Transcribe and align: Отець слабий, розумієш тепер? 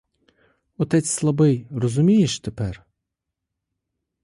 Отець 0.77 1.09
слабий, 1.09 1.67
розумієш 1.71 2.39
тепер? 2.39 2.85